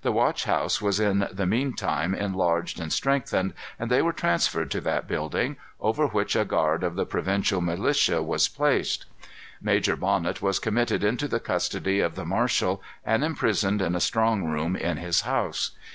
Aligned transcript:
The 0.00 0.10
watch 0.10 0.44
house 0.46 0.80
was 0.80 0.98
in 0.98 1.28
the 1.30 1.44
mean 1.44 1.74
time 1.74 2.14
enlarged 2.14 2.80
and 2.80 2.90
strengthened, 2.90 3.52
and 3.78 3.90
they 3.90 4.00
were 4.00 4.14
transferred 4.14 4.70
to 4.70 4.80
that 4.80 5.06
building, 5.06 5.58
over 5.80 6.06
which 6.06 6.34
a 6.34 6.46
guard 6.46 6.82
of 6.82 6.94
the 6.94 7.04
provincial 7.04 7.60
militia 7.60 8.22
was 8.22 8.48
placed. 8.48 9.04
Major 9.60 9.94
Bonnet 9.94 10.40
was 10.40 10.58
committed 10.58 11.04
into 11.04 11.28
the 11.28 11.40
custody 11.40 12.00
of 12.00 12.14
the 12.14 12.24
marshal, 12.24 12.82
and 13.04 13.22
imprisoned 13.22 13.82
in 13.82 13.94
a 13.94 14.00
strong 14.00 14.44
room 14.44 14.76
in 14.76 14.96
his 14.96 15.20
house. 15.28 15.72